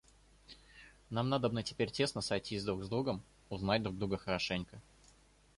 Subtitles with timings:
[1.11, 4.81] Нам надобно теперь тесно сойтись друг с другом, узнать друг друга хорошенько.